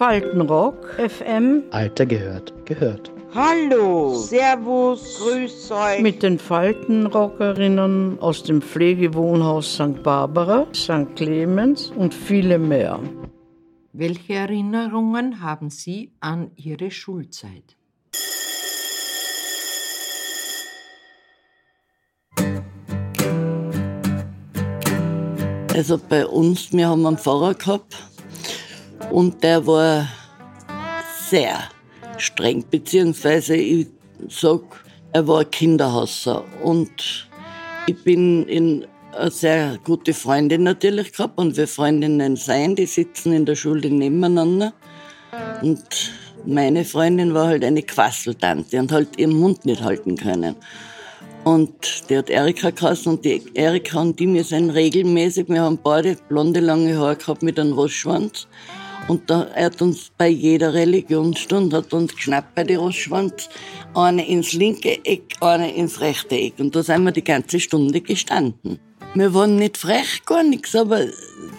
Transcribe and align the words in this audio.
Faltenrock 0.00 0.98
FM. 0.98 1.64
Alter 1.72 2.06
gehört, 2.06 2.54
gehört. 2.64 3.12
Hallo, 3.34 4.14
Servus, 4.14 5.18
Grüß 5.18 5.72
euch. 5.72 6.00
Mit 6.00 6.22
den 6.22 6.38
Faltenrockerinnen 6.38 8.18
aus 8.18 8.42
dem 8.42 8.62
Pflegewohnhaus 8.62 9.74
St. 9.74 10.02
Barbara, 10.02 10.66
St. 10.74 11.14
Clemens 11.16 11.92
und 11.94 12.14
viele 12.14 12.58
mehr. 12.58 12.98
Welche 13.92 14.32
Erinnerungen 14.36 15.42
haben 15.42 15.68
Sie 15.68 16.12
an 16.20 16.50
Ihre 16.56 16.90
Schulzeit? 16.90 17.76
Also 25.74 26.00
bei 26.08 26.26
uns, 26.26 26.72
wir 26.72 26.88
haben 26.88 27.06
einen 27.06 27.18
Pfarrer 27.18 27.52
gehabt 27.52 28.09
und 29.10 29.42
der 29.42 29.66
war 29.66 30.08
sehr 31.28 31.58
streng, 32.18 32.64
beziehungsweise 32.70 33.56
ich 33.56 33.86
sag, 34.28 34.62
er 35.12 35.26
war 35.26 35.44
Kinderhasser 35.44 36.44
und 36.62 37.28
ich 37.86 38.02
bin 38.04 38.46
in 38.46 38.86
eine 39.12 39.30
sehr 39.30 39.78
gute 39.84 40.14
Freundin 40.14 40.62
natürlich 40.62 41.12
gehabt 41.12 41.38
und 41.38 41.56
wir 41.56 41.66
Freundinnen 41.66 42.36
sein, 42.36 42.76
die 42.76 42.86
sitzen 42.86 43.32
in 43.32 43.44
der 43.44 43.56
Schule 43.56 43.90
nebeneinander 43.90 44.72
und 45.62 46.12
meine 46.46 46.84
Freundin 46.84 47.34
war 47.34 47.48
halt 47.48 47.64
eine 47.64 47.82
Quasseltante 47.82 48.78
und 48.78 48.92
halt 48.92 49.18
ihren 49.18 49.36
Mund 49.36 49.64
nicht 49.64 49.82
halten 49.82 50.16
können. 50.16 50.56
Und 51.44 52.08
die 52.08 52.18
hat 52.18 52.28
Erika 52.28 52.70
geheißen 52.70 53.12
und 53.12 53.24
die 53.24 53.42
Erika 53.54 54.00
und 54.00 54.20
die, 54.20 54.32
wir 54.32 54.44
sind 54.44 54.70
regelmäßig, 54.70 55.48
wir 55.48 55.62
haben 55.62 55.78
beide 55.82 56.16
blonde, 56.28 56.60
lange 56.60 56.96
Haare 56.98 57.16
gehabt 57.16 57.42
mit 57.42 57.58
einem 57.58 57.72
Rostschwanz. 57.72 58.46
Und 59.08 59.28
da, 59.28 59.44
er 59.54 59.66
hat 59.66 59.82
uns 59.82 60.10
bei 60.16 60.28
jeder 60.28 60.72
Religionsstunde 60.72 61.78
hat 61.78 61.92
uns 61.92 62.14
geschnappt 62.14 62.54
bei 62.54 62.64
den 62.64 62.78
Rostschwanz. 62.78 63.48
Eine 63.94 64.26
ins 64.28 64.52
linke 64.52 65.04
Eck, 65.04 65.34
eine 65.40 65.74
ins 65.74 66.00
rechte 66.00 66.36
Eck. 66.36 66.54
Und 66.58 66.76
da 66.76 66.82
sind 66.82 67.02
wir 67.02 67.12
die 67.12 67.24
ganze 67.24 67.58
Stunde 67.58 68.00
gestanden. 68.00 68.78
Wir 69.14 69.34
waren 69.34 69.56
nicht 69.56 69.76
frech, 69.76 70.24
gar 70.24 70.44
nichts, 70.44 70.76
aber 70.76 71.04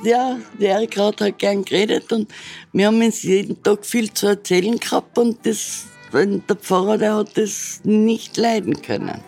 ja, 0.03 0.37
die 0.57 0.65
Erika 0.65 1.07
hat 1.07 1.37
gern 1.37 1.65
geredet 1.65 2.09
und 2.13 2.31
wir 2.71 2.87
haben 2.87 3.01
uns 3.01 3.23
jeden 3.23 3.61
Tag 3.61 3.85
viel 3.85 4.13
zu 4.13 4.27
erzählen 4.27 4.77
gehabt 4.79 5.17
und 5.17 5.45
das, 5.45 5.85
der 6.13 6.55
Pfarrer, 6.55 6.97
der 6.97 7.15
hat 7.15 7.37
das 7.37 7.81
nicht 7.83 8.37
leiden 8.37 8.81
können. 8.81 9.21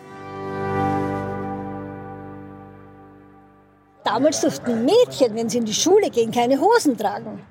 Damals 4.05 4.39
durften 4.39 4.86
Mädchen, 4.86 5.36
wenn 5.36 5.50
sie 5.50 5.58
in 5.58 5.66
die 5.66 5.73
Schule 5.73 6.09
gehen, 6.09 6.31
keine 6.31 6.59
Hosen 6.59 6.98
tragen. 6.98 7.42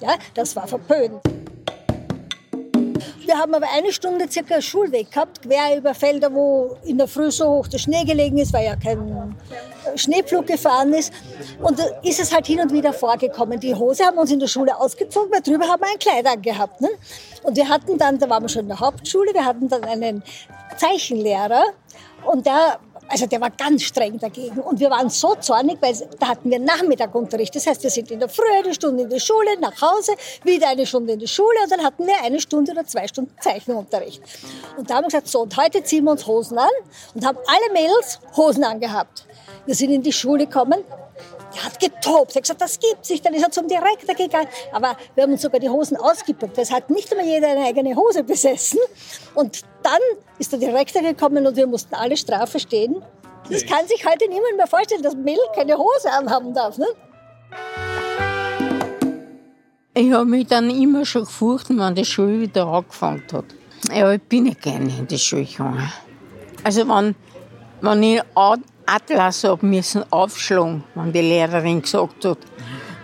Ja, 0.00 0.16
das 0.34 0.56
war 0.56 0.66
verpönt. 0.66 1.20
Wir 3.30 3.38
haben 3.38 3.54
aber 3.54 3.68
eine 3.72 3.92
Stunde 3.92 4.28
circa 4.28 4.60
Schulweg 4.60 5.12
gehabt, 5.12 5.42
quer 5.42 5.76
über 5.76 5.94
Felder, 5.94 6.34
wo 6.34 6.76
in 6.84 6.98
der 6.98 7.06
Früh 7.06 7.30
so 7.30 7.46
hoch 7.46 7.68
der 7.68 7.78
Schnee 7.78 8.02
gelegen 8.04 8.38
ist, 8.38 8.52
weil 8.52 8.64
ja 8.64 8.74
kein 8.74 9.36
Schneepflug 9.94 10.48
gefahren 10.48 10.92
ist. 10.92 11.12
Und 11.62 11.78
da 11.78 11.84
ist 12.02 12.18
es 12.18 12.34
halt 12.34 12.46
hin 12.46 12.60
und 12.60 12.72
wieder 12.72 12.92
vorgekommen. 12.92 13.60
Die 13.60 13.72
Hose 13.72 14.04
haben 14.04 14.18
uns 14.18 14.32
in 14.32 14.40
der 14.40 14.48
Schule 14.48 14.76
ausgezogen, 14.76 15.30
weil 15.30 15.42
drüber 15.42 15.68
haben 15.68 15.80
wir 15.80 15.88
ein 15.92 15.98
Kleid 15.98 16.26
angehabt. 16.26 16.80
Ne? 16.80 16.88
Und 17.44 17.56
wir 17.56 17.68
hatten 17.68 17.96
dann, 17.98 18.18
da 18.18 18.28
waren 18.28 18.42
wir 18.42 18.48
schon 18.48 18.62
in 18.62 18.68
der 18.68 18.80
Hauptschule, 18.80 19.32
wir 19.32 19.44
hatten 19.44 19.68
dann 19.68 19.84
einen 19.84 20.24
Zeichenlehrer 20.76 21.62
und 22.24 22.46
der 22.46 22.80
also 23.10 23.26
der 23.26 23.40
war 23.40 23.50
ganz 23.50 23.82
streng 23.82 24.18
dagegen. 24.18 24.60
Und 24.60 24.78
wir 24.78 24.88
waren 24.90 25.10
so 25.10 25.34
zornig, 25.34 25.78
weil 25.80 25.94
da 26.18 26.28
hatten 26.28 26.50
wir 26.50 26.58
Nachmittagunterricht. 26.58 27.54
Das 27.54 27.66
heißt, 27.66 27.82
wir 27.82 27.90
sind 27.90 28.10
in 28.10 28.20
der 28.20 28.28
Früh 28.28 28.44
eine 28.56 28.72
Stunde 28.72 29.02
in 29.02 29.10
der 29.10 29.18
Schule, 29.18 29.58
nach 29.60 29.80
Hause, 29.80 30.12
wieder 30.44 30.68
eine 30.68 30.86
Stunde 30.86 31.14
in 31.14 31.18
der 31.18 31.26
Schule 31.26 31.56
und 31.64 31.72
dann 31.72 31.82
hatten 31.82 32.06
wir 32.06 32.14
eine 32.22 32.40
Stunde 32.40 32.72
oder 32.72 32.86
zwei 32.86 33.08
Stunden 33.08 33.34
Zeichnungsunterricht. 33.40 34.22
Und 34.76 34.88
da 34.88 34.96
haben 34.96 35.04
wir 35.04 35.08
gesagt, 35.08 35.28
so, 35.28 35.40
und 35.40 35.56
heute 35.56 35.82
ziehen 35.82 36.04
wir 36.04 36.12
uns 36.12 36.26
Hosen 36.26 36.58
an 36.58 36.70
und 37.14 37.26
haben 37.26 37.38
alle 37.46 37.72
Mädels 37.72 38.20
Hosen 38.36 38.64
angehabt. 38.64 39.26
Wir 39.66 39.74
sind 39.74 39.90
in 39.90 40.02
die 40.02 40.12
Schule 40.12 40.46
gekommen, 40.46 40.84
der 41.54 41.64
hat 41.64 41.80
getobt. 41.80 42.32
Er 42.32 42.36
hat 42.36 42.42
gesagt, 42.42 42.60
das 42.60 42.78
gibt's 42.78 43.10
nicht. 43.10 43.24
Dann 43.24 43.34
ist 43.34 43.42
er 43.42 43.50
zum 43.50 43.68
Direktor 43.68 44.14
gegangen. 44.14 44.48
Aber 44.72 44.96
wir 45.14 45.24
haben 45.24 45.32
uns 45.32 45.42
sogar 45.42 45.60
die 45.60 45.68
Hosen 45.68 45.96
ausgepackt. 45.96 46.56
Das 46.56 46.70
hat 46.70 46.90
nicht 46.90 47.10
immer 47.12 47.24
jeder 47.24 47.48
eine 47.48 47.64
eigene 47.64 47.94
Hose 47.96 48.22
besessen. 48.22 48.78
Und 49.34 49.62
dann 49.82 50.00
ist 50.38 50.52
der 50.52 50.58
Direktor 50.58 51.02
gekommen 51.02 51.46
und 51.46 51.56
wir 51.56 51.66
mussten 51.66 51.94
alle 51.94 52.16
Strafe 52.16 52.60
stehen. 52.60 53.02
Das 53.50 53.66
kann 53.66 53.86
sich 53.88 54.06
heute 54.06 54.28
niemand 54.28 54.56
mehr 54.56 54.66
vorstellen, 54.66 55.02
dass 55.02 55.14
Mel 55.14 55.38
keine 55.54 55.76
Hose 55.76 56.10
anhaben 56.12 56.54
darf. 56.54 56.78
Ne? 56.78 56.86
Ich 59.94 60.12
habe 60.12 60.24
mich 60.24 60.46
dann 60.46 60.70
immer 60.70 61.04
schon 61.04 61.24
gefurcht, 61.24 61.68
wenn 61.70 61.94
die 61.94 62.04
Schule 62.04 62.40
wieder 62.40 62.66
angefangen 62.66 63.24
hat. 63.32 63.44
Ja, 63.92 64.12
ich 64.12 64.22
bin 64.22 64.44
nicht 64.44 64.62
gerne 64.62 64.88
in 64.96 65.06
die 65.06 65.18
Schule 65.18 65.44
gegangen. 65.44 65.92
Also 66.62 66.86
wenn, 66.86 67.16
wenn 67.80 68.02
ich 68.02 68.22
Atlas 68.92 69.44
habe 69.44 69.64
müssen 69.64 70.04
aufschlagen, 70.10 70.82
wenn 70.96 71.12
die 71.12 71.20
Lehrerin 71.20 71.80
gesagt 71.80 72.24
hat. 72.24 72.38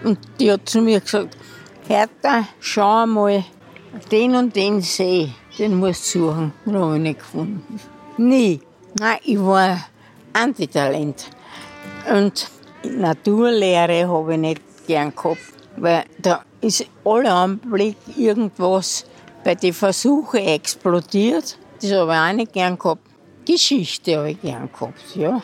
Und 0.03 0.19
die 0.41 0.51
hat 0.51 0.69
zu 0.69 0.81
mir 0.81 1.01
gesagt, 1.01 1.37
Hertha, 1.87 2.49
schau 2.59 3.07
mal, 3.07 3.45
den 4.11 4.35
und 4.35 4.57
den 4.57 4.81
See, 4.81 5.31
den 5.57 5.77
musst 5.77 6.13
du 6.13 6.27
suchen. 6.27 6.53
Den 6.65 6.77
habe 6.77 6.97
ich 6.97 7.03
nicht 7.03 7.19
gefunden. 7.21 7.81
Nie. 8.17 8.61
Nein, 8.99 9.19
ich 9.23 9.39
war 9.39 9.87
Antitalent. 10.33 11.31
Und 12.13 12.51
Naturlehre 12.83 14.09
habe 14.09 14.35
ich 14.35 14.41
nicht 14.41 14.63
gern 14.89 15.15
gehabt, 15.15 15.39
weil 15.77 16.05
da 16.19 16.43
ist 16.61 16.85
alle 17.05 17.33
Anblick 17.33 17.97
irgendwas 18.17 19.05
bei 19.45 19.55
den 19.55 19.73
Versuchen 19.73 20.41
explodiert. 20.41 21.57
Das 21.81 21.93
habe 21.93 22.13
ich 22.13 22.19
auch 22.19 22.33
nicht 22.33 22.53
gern 22.53 22.77
gehabt. 22.77 23.03
Geschichte 23.47 24.17
habe 24.17 24.33
ich 24.33 24.41
gern 24.41 24.69
gehabt, 24.73 25.15
ja 25.15 25.41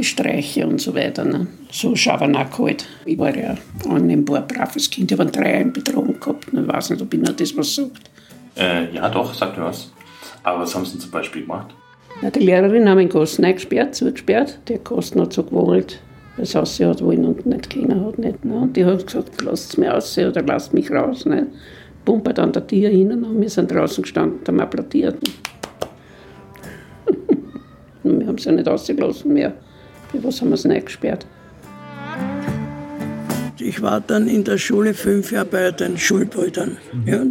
die 0.00 0.04
Streiche 0.04 0.66
und 0.66 0.80
so 0.80 0.94
weiter. 0.94 1.24
Ne? 1.24 1.46
So 1.70 1.94
Schabernack 1.94 2.58
halt. 2.58 2.86
Ich 3.04 3.18
war 3.18 3.36
ja 3.36 3.54
annehmbar 3.88 4.42
braves 4.42 4.90
Kind. 4.90 5.12
Ich 5.12 5.18
habe 5.18 5.24
einen 5.24 5.32
Dreier 5.32 5.60
in 5.60 5.72
Bedrohung 5.72 6.18
gehabt. 6.18 6.46
Ich 6.52 6.68
weiß 6.68 6.90
nicht, 6.90 7.02
ob 7.02 7.12
Ihnen 7.12 7.36
das 7.36 7.56
was 7.56 7.74
sagt. 7.74 8.10
Äh, 8.56 8.94
ja, 8.94 9.08
doch, 9.08 9.34
sagt 9.34 9.58
mir 9.58 9.64
was. 9.64 9.92
Aber 10.42 10.60
was 10.62 10.74
haben 10.74 10.86
Sie 10.86 10.98
zum 10.98 11.10
Beispiel 11.10 11.42
gemacht? 11.42 11.74
Na, 12.22 12.30
die 12.30 12.40
Lehrerin 12.40 12.88
haben 12.88 12.98
den 12.98 13.08
Kosten 13.10 13.44
eingesperrt, 13.44 13.94
zugesperrt. 13.94 14.58
Der 14.68 14.78
Kosten 14.78 15.20
hat 15.20 15.32
so 15.32 15.42
gewollt, 15.42 16.00
das 16.38 16.54
Haus 16.54 16.76
sie 16.76 16.86
hat 16.86 17.02
wollen 17.02 17.24
und 17.26 17.44
nicht 17.44 17.68
keiner 17.70 18.04
hat 18.06 18.18
nicht. 18.18 18.44
Ne? 18.44 18.54
Und 18.54 18.76
die 18.76 18.84
hat 18.84 19.06
gesagt, 19.06 19.42
lasst 19.42 19.76
mich 19.76 19.88
raus 19.90 20.16
oder 20.18 20.42
lasst 20.42 20.72
mich 20.72 20.90
raus. 20.90 21.26
Ne? 21.26 21.46
Pumpert 22.04 22.38
an 22.38 22.52
der 22.52 22.66
Tür 22.66 22.88
hin 22.88 23.12
und 23.12 23.40
wir 23.40 23.50
sind 23.50 23.70
draußen 23.70 24.02
gestanden 24.02 24.38
und 24.40 24.48
haben 24.48 24.60
applaudiert. 24.60 25.16
wir 28.02 28.26
haben 28.26 28.38
sie 28.38 28.52
nicht 28.52 28.66
rausgelassen 28.66 29.32
mehr. 29.32 29.52
Was 30.12 30.40
haben 30.40 30.48
wir 30.48 30.54
es 30.54 30.64
nicht 30.64 30.86
gesperrt? 30.86 31.26
Ich 33.58 33.82
war 33.82 34.00
dann 34.00 34.26
in 34.26 34.44
der 34.44 34.58
Schule 34.58 34.94
fünf 34.94 35.32
Jahre 35.32 35.46
bei 35.46 35.70
den 35.70 35.98
Schulbrüdern. 35.98 36.78
Ja. 37.06 37.24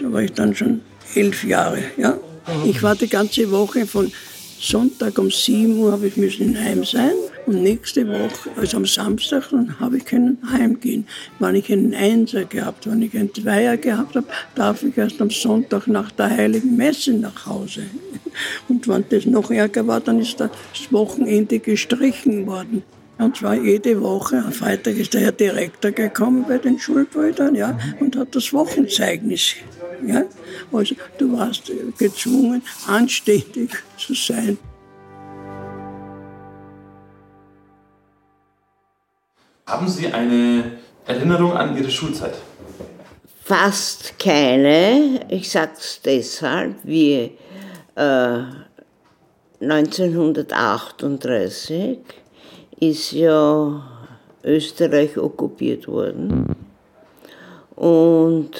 Da 0.00 0.12
war 0.12 0.22
ich 0.22 0.32
dann 0.32 0.54
schon 0.54 0.80
elf 1.14 1.44
Jahre. 1.44 1.78
Ja. 1.96 2.18
Ich 2.64 2.82
war 2.82 2.94
die 2.94 3.08
ganze 3.08 3.50
Woche 3.50 3.86
von 3.86 4.10
Sonntag 4.58 5.18
um 5.18 5.30
7 5.30 5.78
Uhr 5.78 5.92
habe 5.92 6.06
ich 6.06 6.16
müssen 6.16 6.58
Heim 6.58 6.82
sein 6.84 7.12
und 7.44 7.62
nächste 7.62 8.08
Woche, 8.08 8.50
also 8.56 8.78
am 8.78 8.86
Samstag, 8.86 9.50
dann 9.50 9.78
habe 9.78 9.98
ich 9.98 10.04
können 10.06 10.38
heimgehen. 10.50 11.06
Wenn 11.38 11.56
ich 11.56 11.70
einen 11.70 11.94
Einser 11.94 12.44
gehabt, 12.44 12.90
wenn 12.90 13.02
ich 13.02 13.14
einen 13.14 13.32
Zweier 13.34 13.76
gehabt 13.76 14.16
habe, 14.16 14.26
darf 14.54 14.82
ich 14.82 14.96
erst 14.96 15.20
am 15.20 15.30
Sonntag 15.30 15.86
nach 15.88 16.10
der 16.12 16.30
Heiligen 16.30 16.76
Messe 16.76 17.12
nach 17.12 17.46
Hause. 17.46 17.82
Und 18.68 18.88
wenn 18.88 19.04
das 19.08 19.26
noch 19.26 19.50
ärger 19.50 19.86
war, 19.86 20.00
dann 20.00 20.20
ist 20.20 20.40
das 20.40 20.50
Wochenende 20.90 21.58
gestrichen 21.58 22.46
worden. 22.46 22.82
Und 23.18 23.36
zwar 23.36 23.54
jede 23.54 24.00
Woche, 24.02 24.42
am 24.44 24.52
Freitag 24.52 24.96
ist 24.96 25.14
der 25.14 25.22
Herr 25.22 25.32
Direktor 25.32 25.90
gekommen 25.90 26.44
bei 26.46 26.58
den 26.58 26.78
Schulbrüdern 26.78 27.54
ja, 27.54 27.78
und 27.98 28.14
hat 28.16 28.34
das 28.34 28.52
Wochenzeugnis. 28.52 29.54
Ja. 30.06 30.24
Also 30.70 30.94
du 31.16 31.32
warst 31.32 31.72
gezwungen, 31.98 32.62
anständig 32.86 33.70
zu 33.96 34.12
sein. 34.14 34.58
Haben 39.66 39.88
Sie 39.88 40.06
eine 40.12 40.72
Erinnerung 41.06 41.52
an 41.52 41.76
Ihre 41.76 41.90
Schulzeit? 41.90 42.34
Fast 43.42 44.18
keine. 44.18 45.26
Ich 45.28 45.50
sage 45.50 45.72
es 45.78 46.00
deshalb, 46.04 46.76
wie 46.84 47.32
äh, 47.96 48.44
1938 49.60 51.98
ist 52.78 53.12
ja 53.12 53.82
Österreich 54.44 55.18
okkupiert 55.18 55.88
worden. 55.88 56.54
Und 57.74 58.50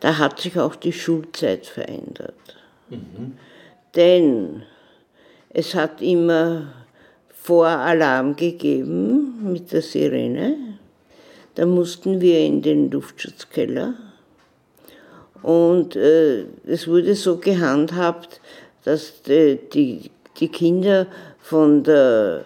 da 0.00 0.18
hat 0.18 0.40
sich 0.40 0.58
auch 0.58 0.74
die 0.74 0.92
Schulzeit 0.92 1.66
verändert. 1.66 2.34
Mhm. 2.88 3.36
Denn 3.94 4.62
es 5.50 5.74
hat 5.74 6.00
immer 6.00 6.72
Voralarm 7.32 8.36
gegeben 8.36 9.52
mit 9.52 9.70
der 9.72 9.82
Sirene. 9.82 10.56
Da 11.56 11.66
mussten 11.66 12.20
wir 12.20 12.38
in 12.40 12.62
den 12.62 12.90
Luftschutzkeller. 12.90 13.94
Und 15.42 15.96
äh, 15.96 16.44
es 16.66 16.86
wurde 16.86 17.14
so 17.14 17.38
gehandhabt, 17.38 18.40
dass 18.84 19.22
die, 19.22 19.58
die, 19.72 20.10
die 20.38 20.48
Kinder 20.48 21.06
von 21.40 21.82
der, 21.82 22.44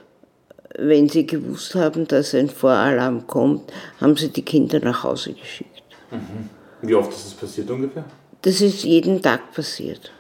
wenn 0.79 1.08
sie 1.08 1.26
gewusst 1.26 1.75
haben, 1.75 2.06
dass 2.06 2.35
ein 2.35 2.49
Voralarm 2.49 3.26
kommt, 3.26 3.73
haben 4.00 4.17
sie 4.17 4.29
die 4.29 4.43
Kinder 4.43 4.81
nach 4.81 5.02
Hause 5.02 5.32
geschickt. 5.32 5.82
Mhm. 6.11 6.50
Wie 6.82 6.94
oft 6.94 7.11
ist 7.11 7.26
das 7.26 7.35
passiert 7.35 7.70
ungefähr? 7.70 8.05
Das 8.43 8.61
ist 8.61 8.85
jeden 8.85 9.23
Tag 9.23 9.52
passiert. 9.55 10.12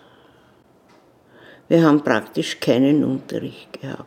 Wir 1.68 1.82
haben 1.82 2.02
praktisch 2.02 2.60
keinen 2.60 3.04
Unterricht 3.04 3.80
gehabt. 3.80 4.06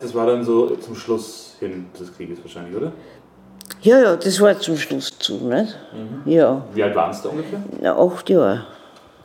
Das 0.00 0.14
war 0.14 0.26
dann 0.26 0.44
so 0.44 0.76
zum 0.76 0.94
Schluss 0.94 1.56
hin 1.58 1.86
des 1.98 2.14
Krieges 2.14 2.38
wahrscheinlich, 2.42 2.76
oder? 2.76 2.92
Ja, 3.80 3.98
ja, 4.00 4.16
das 4.16 4.40
war 4.40 4.58
zum 4.58 4.76
Schluss 4.76 5.16
zu, 5.18 5.34
nicht? 5.48 5.78
Mhm. 5.92 6.22
Ja. 6.30 6.64
Wie 6.74 6.82
alt 6.82 6.94
waren 6.96 7.12
Sie 7.12 7.22
da 7.22 7.28
ungefähr? 7.28 7.60
Na, 7.80 7.96
acht 7.96 8.28
Jahre. 8.28 8.66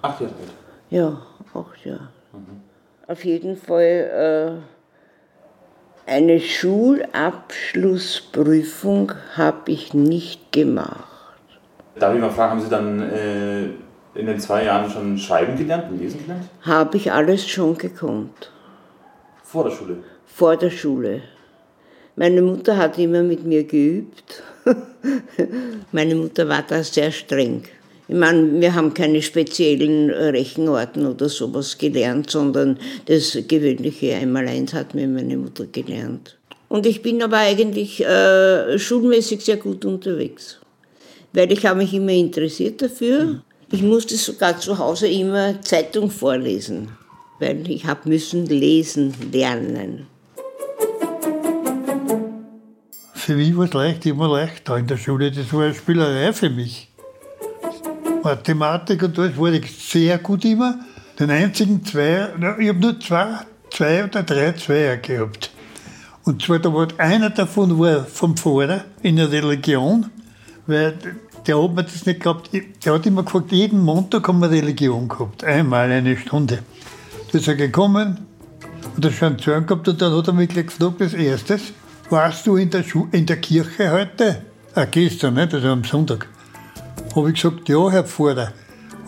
Acht 0.02 0.22
Jahre 0.22 0.34
alt. 0.34 0.52
Ja, 0.90 1.18
acht 1.54 1.86
Jahre. 1.86 2.08
Auf 3.08 3.26
jeden 3.26 3.58
Fall 3.58 4.62
äh, 6.08 6.10
eine 6.10 6.40
Schulabschlussprüfung 6.40 9.12
habe 9.36 9.72
ich 9.72 9.94
nicht 9.94 10.52
gemacht. 10.52 11.04
Darf 11.96 12.16
ich 12.16 12.22
mal 12.22 12.32
fragen, 12.32 12.52
haben 12.52 12.62
Sie 12.62 12.70
dann 12.70 13.02
äh, 13.12 13.66
in 14.16 14.26
den 14.26 14.40
zwei 14.40 14.64
Jahren 14.66 14.90
schon 14.90 15.18
schreiben 15.18 15.58
gelernt 15.58 15.92
und 15.92 16.00
lesen 16.00 16.22
gelernt? 16.22 16.46
Habe 16.62 16.98
ich 16.98 17.12
alles 17.12 17.48
schon 17.48 17.78
gekonnt. 17.78 18.52
Vor 19.44 19.66
der 19.66 19.72
Schule? 19.72 19.98
Vor 20.26 20.56
der 20.58 20.70
Schule. 20.70 21.22
Meine 22.16 22.42
Mutter 22.42 22.78
hat 22.78 23.00
immer 23.00 23.24
mit 23.24 23.44
mir 23.46 23.64
geübt. 23.64 24.44
Meine 25.92 26.16
Mutter 26.16 26.48
war 26.48 26.64
da 26.68 26.84
sehr 26.84 27.12
streng. 27.12 27.64
Ich 28.08 28.16
meine, 28.16 28.60
wir 28.62 28.76
haben 28.76 28.94
keine 28.94 29.22
speziellen 29.22 30.10
Rechenarten 30.10 31.08
oder 31.08 31.30
sowas 31.30 31.78
gelernt, 31.78 32.30
sondern 32.30 32.78
das 33.06 33.38
gewöhnliche 33.48 34.16
Einmaleins 34.16 34.74
hat 34.74 34.94
mir 34.94 35.08
meine 35.08 35.38
Mutter 35.38 35.66
gelernt. 35.66 36.38
Und 36.68 36.86
ich 36.86 37.02
bin 37.02 37.24
aber 37.24 37.38
eigentlich 37.38 38.04
äh, 38.06 38.78
schulmäßig 38.78 39.42
sehr 39.42 39.58
gut 39.58 39.86
unterwegs, 39.86 40.60
weil 41.32 41.52
ich 41.52 41.66
habe 41.66 41.80
mich 41.80 41.94
immer 41.94 42.12
interessiert 42.12 42.82
dafür. 42.82 43.42
Ich 43.72 43.82
musste 43.82 44.18
sogar 44.18 44.60
zu 44.60 44.78
Hause 44.78 45.08
immer 45.08 45.62
Zeitung 45.62 46.12
vorlesen, 46.12 46.90
weil 47.40 47.70
ich 47.72 47.86
habe 47.86 48.10
müssen 48.10 48.46
lesen 48.46 49.14
lernen. 49.32 50.08
Für 53.26 53.38
mich 53.38 53.56
war 53.56 53.64
es 53.64 53.74
leicht, 53.74 54.06
immer 54.06 54.28
leicht 54.28 54.68
da 54.68 54.76
in 54.76 54.86
der 54.86 54.98
Schule. 54.98 55.32
Das 55.32 55.54
war 55.54 55.64
eine 55.64 55.74
Spielerei 55.74 56.34
für 56.34 56.50
mich. 56.50 56.90
Mathematik 58.22 59.02
und 59.02 59.18
alles 59.18 59.38
war 59.38 59.54
ich 59.54 59.72
sehr 59.72 60.18
gut 60.18 60.44
immer. 60.44 60.80
Den 61.18 61.32
einzigen 61.32 61.86
Zweier, 61.86 62.34
ich 62.60 62.68
habe 62.68 62.80
nur 62.80 63.00
zwei, 63.00 63.38
zwei 63.70 64.04
oder 64.04 64.24
drei 64.24 64.52
Zweier 64.52 64.98
gehabt. 64.98 65.52
Und 66.26 66.42
zwar, 66.42 66.60
da 66.60 66.74
war 66.74 66.90
einer 66.98 67.30
davon 67.30 67.80
war 67.80 68.04
vom 68.04 68.36
Pfarrer 68.36 68.84
in 69.04 69.16
der 69.16 69.32
Religion, 69.32 70.10
weil 70.68 70.94
der 71.48 71.64
hat 71.64 71.76
mir 71.76 71.84
das 71.84 72.06
nicht 72.06 72.20
gehabt. 72.20 72.50
Der 72.84 72.94
hat 72.94 73.06
immer 73.06 73.24
gefragt, 73.24 73.54
jeden 73.54 73.80
Montag 73.80 74.28
haben 74.28 74.40
wir 74.40 74.52
Religion 74.52 75.08
gehabt. 75.08 75.46
Einmal 75.46 75.90
eine 75.90 76.18
Stunde. 76.18 76.60
Da 77.32 77.38
ist 77.38 77.48
er 77.48 77.56
gekommen 77.56 78.18
und 78.98 79.06
hat 79.06 79.14
schon 79.14 79.40
Zorn 79.40 79.66
gehabt 79.66 79.88
und 79.88 80.02
dann 80.02 80.14
hat 80.14 80.28
er 80.28 80.34
mich 80.34 80.50
gleich 80.50 80.66
gefragt, 80.66 81.02
als 81.02 81.14
erstes, 81.14 81.72
warst 82.14 82.46
du 82.46 82.58
in 82.58 82.70
der, 82.70 82.84
Schu 82.84 83.08
in 83.12 83.26
der 83.26 83.38
Kirche 83.38 83.90
heute? 83.90 84.44
Ah, 84.76 84.86
gestern, 84.86 85.34
nicht? 85.34 85.52
also 85.52 85.70
am 85.70 85.84
Sonntag. 85.84 86.28
Habe 87.16 87.30
ich 87.30 87.42
gesagt, 87.42 87.68
ja, 87.68 87.90
Herr 87.90 88.04
Pfarrer. 88.04 88.54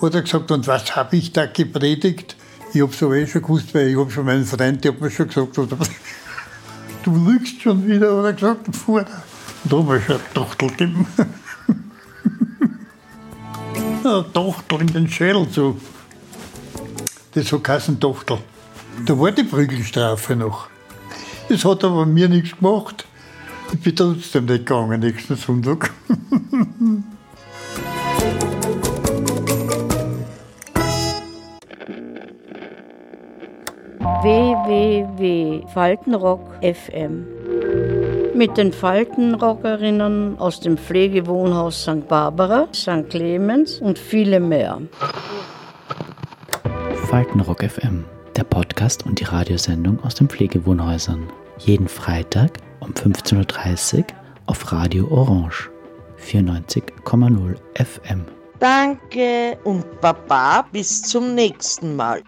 Hat 0.01 0.15
er 0.15 0.23
gesagt, 0.23 0.49
und 0.49 0.65
was 0.65 0.95
habe 0.95 1.15
ich 1.15 1.31
da 1.31 1.45
gepredigt? 1.45 2.35
Ich 2.73 2.81
habe 2.81 2.91
es 2.91 3.03
aber 3.03 3.17
eh 3.17 3.27
schon 3.27 3.43
gewusst, 3.43 3.75
weil 3.75 3.89
ich 3.89 3.97
habe 3.97 4.09
schon 4.09 4.25
meinen 4.25 4.43
Freund, 4.43 4.83
der 4.83 4.91
hat 4.91 5.01
mir 5.01 5.11
schon 5.11 5.27
gesagt, 5.27 5.55
du 7.03 7.15
lügst 7.15 7.61
schon 7.61 7.87
wieder, 7.87 8.17
hat 8.17 8.25
er 8.25 8.33
gesagt, 8.33 8.75
Pfarrer. 8.75 9.05
Da 9.65 9.77
habe 9.77 9.99
ich 9.99 10.09
eine 10.09 10.19
Tochtel 10.33 10.69
gegeben. 10.69 11.05
eine 14.03 14.25
Tochtel 14.33 14.81
in 14.81 14.87
den 14.87 15.07
Schädel 15.07 15.45
so. 15.51 15.77
Das 17.35 17.51
hat 17.51 17.63
geheißen 17.63 17.99
Tochtel. 17.99 18.39
Da 19.05 19.19
war 19.19 19.31
die 19.31 19.43
Prügelstrafe 19.43 20.35
noch. 20.35 20.69
Das 21.49 21.63
hat 21.63 21.83
aber 21.83 22.05
mir 22.05 22.29
nichts 22.29 22.57
gemacht. 22.57 23.05
Ich 23.71 23.81
bin 23.81 23.95
trotzdem 23.95 24.45
nicht 24.45 24.65
gegangen 24.65 24.99
nächsten 24.99 25.35
Sonntag. 25.35 25.91
www.faltenrock 34.25 36.41
FM 36.63 37.27
mit 38.35 38.57
den 38.57 38.73
Faltenrockerinnen 38.73 40.39
aus 40.39 40.59
dem 40.59 40.77
Pflegewohnhaus 40.77 41.83
St. 41.83 42.07
Barbara, 42.07 42.67
St. 42.73 43.07
Clemens 43.09 43.79
und 43.79 43.99
viele 43.99 44.39
mehr. 44.39 44.81
Faltenrock 47.07 47.63
FM, 47.63 48.05
der 48.35 48.43
Podcast 48.43 49.05
und 49.05 49.19
die 49.19 49.23
Radiosendung 49.23 50.03
aus 50.03 50.15
den 50.15 50.27
Pflegewohnhäusern. 50.27 51.27
Jeden 51.59 51.87
Freitag 51.87 52.57
um 52.79 52.91
15.30 52.91 53.99
Uhr 53.99 54.05
auf 54.47 54.71
Radio 54.71 55.07
Orange 55.09 55.69
94,0 56.21 57.55
FM. 57.75 58.25
Danke 58.59 59.57
und 59.63 60.01
Baba 60.01 60.63
bis 60.71 61.01
zum 61.01 61.35
nächsten 61.35 61.95
Mal. 61.95 62.23